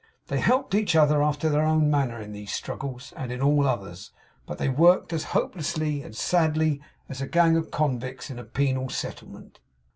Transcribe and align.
They 0.29 0.39
helped 0.39 0.73
each 0.73 0.95
other 0.95 1.21
after 1.21 1.47
their 1.47 1.61
own 1.63 1.91
manner 1.91 2.19
in 2.19 2.31
these 2.31 2.51
struggles, 2.51 3.13
and 3.15 3.31
in 3.31 3.39
all 3.39 3.67
others; 3.67 4.09
but 4.47 4.57
they 4.57 4.67
worked 4.67 5.13
as 5.13 5.25
hopelessly 5.25 6.01
and 6.01 6.15
sadly 6.15 6.81
as 7.07 7.21
a 7.21 7.27
gang 7.27 7.55
of 7.55 7.69
convicts 7.69 8.31
in 8.31 8.39
a 8.39 8.43
penal 8.43 8.89
settlement. 8.89 9.59